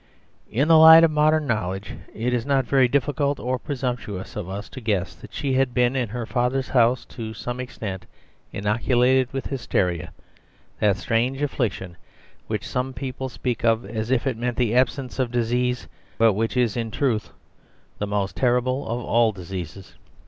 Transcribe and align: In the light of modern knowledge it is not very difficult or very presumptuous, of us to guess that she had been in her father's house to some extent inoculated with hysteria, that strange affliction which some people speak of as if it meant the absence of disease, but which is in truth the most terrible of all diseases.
In 0.51 0.67
the 0.67 0.79
light 0.79 1.03
of 1.03 1.11
modern 1.11 1.45
knowledge 1.45 1.93
it 2.15 2.33
is 2.33 2.43
not 2.43 2.65
very 2.65 2.87
difficult 2.87 3.39
or 3.39 3.59
very 3.59 3.65
presumptuous, 3.65 4.35
of 4.35 4.49
us 4.49 4.67
to 4.69 4.81
guess 4.81 5.13
that 5.13 5.31
she 5.31 5.53
had 5.53 5.75
been 5.75 5.95
in 5.95 6.09
her 6.09 6.25
father's 6.25 6.69
house 6.69 7.05
to 7.05 7.35
some 7.35 7.59
extent 7.59 8.07
inoculated 8.51 9.31
with 9.31 9.45
hysteria, 9.45 10.11
that 10.79 10.97
strange 10.97 11.43
affliction 11.43 11.97
which 12.47 12.67
some 12.67 12.93
people 12.93 13.29
speak 13.29 13.63
of 13.63 13.85
as 13.85 14.09
if 14.09 14.25
it 14.25 14.37
meant 14.37 14.57
the 14.57 14.73
absence 14.73 15.19
of 15.19 15.29
disease, 15.29 15.87
but 16.17 16.33
which 16.33 16.57
is 16.57 16.75
in 16.75 16.89
truth 16.89 17.29
the 17.99 18.07
most 18.07 18.35
terrible 18.35 18.87
of 18.87 19.05
all 19.05 19.31
diseases. 19.31 19.93